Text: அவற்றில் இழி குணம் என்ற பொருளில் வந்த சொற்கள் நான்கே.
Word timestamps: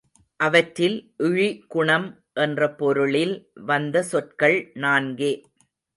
அவற்றில் 0.39 0.95
இழி 1.17 1.65
குணம் 1.67 2.07
என்ற 2.33 2.69
பொருளில் 2.71 3.35
வந்த 3.65 4.03
சொற்கள் 4.03 4.57
நான்கே. 4.79 5.31